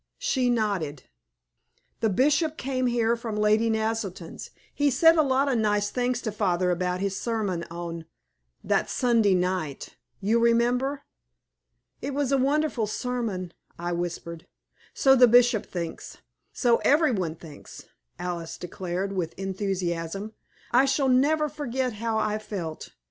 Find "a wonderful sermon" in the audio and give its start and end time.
12.31-13.53